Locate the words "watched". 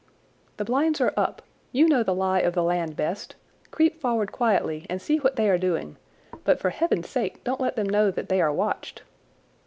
8.51-9.03